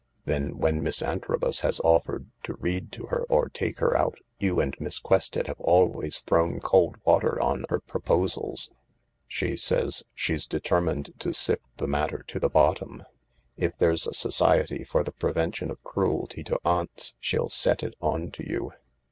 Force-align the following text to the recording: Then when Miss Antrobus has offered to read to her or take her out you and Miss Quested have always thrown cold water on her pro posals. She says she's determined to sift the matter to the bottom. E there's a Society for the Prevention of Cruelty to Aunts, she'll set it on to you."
Then 0.25 0.57
when 0.57 0.81
Miss 0.81 1.03
Antrobus 1.03 1.59
has 1.59 1.79
offered 1.81 2.25
to 2.45 2.55
read 2.55 2.91
to 2.93 3.05
her 3.05 3.21
or 3.29 3.49
take 3.49 3.77
her 3.77 3.95
out 3.95 4.17
you 4.39 4.59
and 4.59 4.75
Miss 4.79 4.97
Quested 4.97 5.45
have 5.45 5.59
always 5.61 6.21
thrown 6.21 6.59
cold 6.59 6.95
water 7.05 7.39
on 7.39 7.65
her 7.69 7.79
pro 7.79 8.01
posals. 8.01 8.71
She 9.27 9.55
says 9.55 10.03
she's 10.15 10.47
determined 10.47 11.13
to 11.19 11.35
sift 11.35 11.67
the 11.77 11.85
matter 11.85 12.23
to 12.29 12.39
the 12.39 12.49
bottom. 12.49 13.03
E 13.59 13.67
there's 13.77 14.07
a 14.07 14.13
Society 14.15 14.83
for 14.83 15.03
the 15.03 15.11
Prevention 15.11 15.69
of 15.69 15.83
Cruelty 15.83 16.43
to 16.45 16.57
Aunts, 16.65 17.13
she'll 17.19 17.49
set 17.49 17.83
it 17.83 17.93
on 18.01 18.31
to 18.31 18.43
you." 18.49 18.71